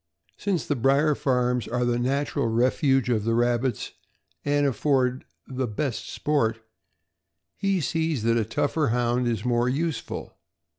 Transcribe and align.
Since 0.35 0.65
the 0.65 0.75
brier 0.75 1.13
farms 1.13 1.67
are 1.67 1.85
the 1.85 1.99
natural 1.99 2.47
refuge 2.47 3.07
of 3.07 3.23
the 3.23 3.35
rabbits, 3.35 3.91
and 4.43 4.65
afford 4.65 5.25
much 5.45 5.57
the 5.59 5.67
best 5.67 6.09
sport, 6.09 6.57
he 7.55 7.79
sees 7.81 8.23
that 8.23 8.35
a 8.35 8.43
tougher 8.43 8.87
Hound 8.87 9.27
is 9.27 9.45
more 9.45 9.69
useful. 9.69 10.39